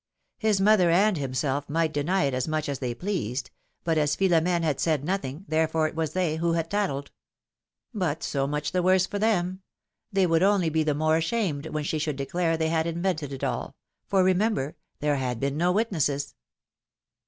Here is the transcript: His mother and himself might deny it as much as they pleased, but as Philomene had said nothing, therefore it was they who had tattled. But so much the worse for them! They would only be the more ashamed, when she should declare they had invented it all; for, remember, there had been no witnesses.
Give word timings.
His 0.39 0.59
mother 0.59 0.89
and 0.89 1.15
himself 1.15 1.69
might 1.69 1.93
deny 1.93 2.23
it 2.23 2.33
as 2.33 2.47
much 2.47 2.67
as 2.67 2.79
they 2.79 2.95
pleased, 2.95 3.51
but 3.83 3.99
as 3.99 4.15
Philomene 4.15 4.63
had 4.63 4.79
said 4.79 5.03
nothing, 5.03 5.45
therefore 5.47 5.87
it 5.87 5.93
was 5.93 6.13
they 6.13 6.37
who 6.37 6.53
had 6.53 6.71
tattled. 6.71 7.11
But 7.93 8.23
so 8.23 8.47
much 8.47 8.71
the 8.71 8.81
worse 8.81 9.05
for 9.05 9.19
them! 9.19 9.61
They 10.11 10.25
would 10.25 10.41
only 10.41 10.69
be 10.69 10.81
the 10.81 10.95
more 10.95 11.17
ashamed, 11.17 11.67
when 11.67 11.83
she 11.83 11.99
should 11.99 12.15
declare 12.15 12.57
they 12.57 12.69
had 12.69 12.87
invented 12.87 13.31
it 13.31 13.43
all; 13.43 13.75
for, 14.07 14.23
remember, 14.23 14.75
there 15.01 15.17
had 15.17 15.39
been 15.39 15.55
no 15.55 15.71
witnesses. 15.71 16.33